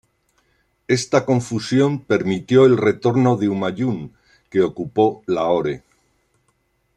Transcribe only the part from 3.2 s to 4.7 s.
de Humayun que